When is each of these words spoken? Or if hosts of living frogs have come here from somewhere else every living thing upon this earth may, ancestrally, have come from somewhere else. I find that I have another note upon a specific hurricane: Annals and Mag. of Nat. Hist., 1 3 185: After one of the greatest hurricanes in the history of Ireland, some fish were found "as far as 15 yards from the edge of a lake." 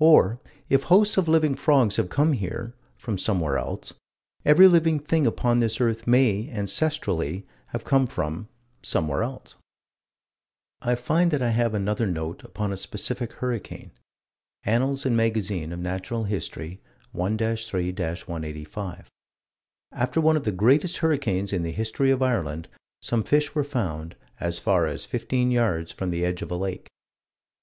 Or 0.00 0.38
if 0.68 0.82
hosts 0.82 1.16
of 1.16 1.28
living 1.28 1.54
frogs 1.54 1.96
have 1.96 2.10
come 2.10 2.34
here 2.34 2.74
from 2.98 3.16
somewhere 3.16 3.56
else 3.56 3.94
every 4.44 4.68
living 4.68 4.98
thing 5.00 5.26
upon 5.26 5.60
this 5.60 5.80
earth 5.80 6.06
may, 6.06 6.46
ancestrally, 6.50 7.44
have 7.68 7.82
come 7.82 8.06
from 8.06 8.48
somewhere 8.82 9.22
else. 9.22 9.54
I 10.82 10.94
find 10.94 11.30
that 11.30 11.40
I 11.40 11.48
have 11.48 11.72
another 11.72 12.04
note 12.04 12.44
upon 12.44 12.70
a 12.70 12.76
specific 12.76 13.32
hurricane: 13.32 13.92
Annals 14.62 15.06
and 15.06 15.16
Mag. 15.16 15.38
of 15.38 15.48
Nat. 15.78 16.06
Hist., 16.26 16.54
1 16.58 17.38
3 17.38 17.92
185: 17.92 19.08
After 19.90 20.20
one 20.20 20.36
of 20.36 20.44
the 20.44 20.52
greatest 20.52 20.98
hurricanes 20.98 21.50
in 21.50 21.62
the 21.62 21.72
history 21.72 22.10
of 22.10 22.20
Ireland, 22.20 22.68
some 23.00 23.24
fish 23.24 23.54
were 23.54 23.64
found 23.64 24.16
"as 24.38 24.58
far 24.58 24.84
as 24.84 25.06
15 25.06 25.50
yards 25.50 25.92
from 25.92 26.10
the 26.10 26.26
edge 26.26 26.42
of 26.42 26.50
a 26.50 26.56
lake." 26.56 26.88